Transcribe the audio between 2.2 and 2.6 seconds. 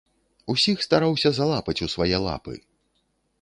лапы.